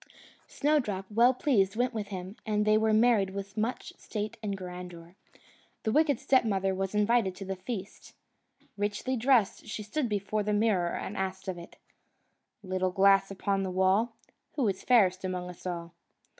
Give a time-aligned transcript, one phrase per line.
[0.47, 5.15] Snowdrop, well pleased, went with him, and they were married with much state and grandeur.
[5.83, 8.15] The wicked stepmother was invited to the feast.
[8.77, 11.75] Richly dressed, she stood before the mirror, and asked of it:
[12.63, 14.15] "Little glass upon the wall,
[14.53, 15.93] Who is fairest among us all?"